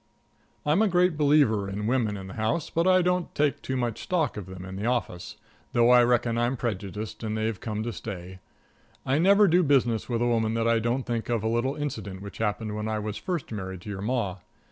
[0.65, 4.35] I'm a great believer in women in the home, but I don't take much stock
[4.35, 5.37] in them in the office,
[5.73, 8.39] though I reckon I'm prejudiced and they've come to stay.
[9.05, 12.23] I never do business with a woman that I don't think of a little incident
[12.23, 14.37] which happened when I was first married to your Ma.